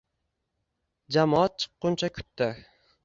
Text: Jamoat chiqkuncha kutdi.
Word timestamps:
Jamoat 1.13 1.53
chiqkuncha 1.59 2.07
kutdi. 2.17 2.49